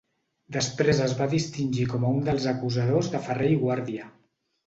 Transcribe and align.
Després 0.55 1.01
es 1.07 1.11
va 1.19 1.27
distingir 1.33 1.85
com 1.91 2.07
a 2.07 2.15
un 2.19 2.25
dels 2.29 2.49
acusadors 2.53 3.09
de 3.17 3.23
Ferrer 3.27 3.51
i 3.57 3.59
Guàrdia. 3.67 4.09